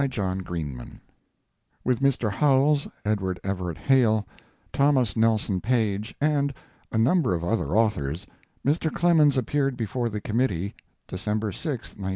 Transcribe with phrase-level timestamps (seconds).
[0.03, 0.87] COPYRIGHT
[1.83, 2.31] With Mr.
[2.31, 4.27] Howells, Edward Everett Hale,
[4.73, 6.51] Thomas Nelson Page, and
[6.91, 8.25] a number of other authors,
[8.65, 8.91] Mr.
[8.91, 10.73] Clemens appeared before the committee
[11.07, 12.09] December 6, 1906.